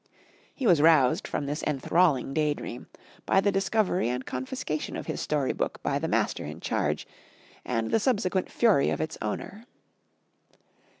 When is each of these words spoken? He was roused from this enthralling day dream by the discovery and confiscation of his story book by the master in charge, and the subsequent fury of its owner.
He 0.55 0.65
was 0.65 0.81
roused 0.81 1.27
from 1.27 1.45
this 1.45 1.61
enthralling 1.61 2.33
day 2.33 2.55
dream 2.55 2.87
by 3.27 3.39
the 3.39 3.51
discovery 3.51 4.09
and 4.09 4.25
confiscation 4.25 4.97
of 4.97 5.05
his 5.05 5.21
story 5.21 5.53
book 5.53 5.79
by 5.83 5.99
the 5.99 6.07
master 6.07 6.43
in 6.43 6.59
charge, 6.59 7.05
and 7.63 7.91
the 7.91 7.99
subsequent 7.99 8.49
fury 8.51 8.89
of 8.89 8.99
its 8.99 9.19
owner. 9.21 9.63